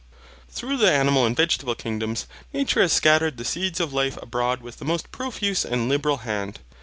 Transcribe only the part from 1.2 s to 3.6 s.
and vegetable kingdoms, nature has scattered the